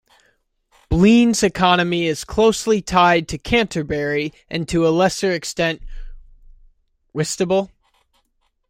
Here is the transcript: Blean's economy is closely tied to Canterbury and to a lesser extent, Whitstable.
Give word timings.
Blean's 0.89 1.43
economy 1.43 2.07
is 2.07 2.23
closely 2.23 2.81
tied 2.81 3.27
to 3.27 3.37
Canterbury 3.37 4.33
and 4.49 4.67
to 4.67 4.87
a 4.87 4.89
lesser 4.89 5.31
extent, 5.31 5.79
Whitstable. 7.13 7.69